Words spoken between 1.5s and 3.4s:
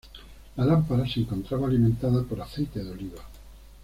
alimentada por aceite de oliva.